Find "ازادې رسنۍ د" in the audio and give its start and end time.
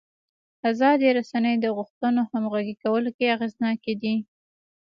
0.71-1.65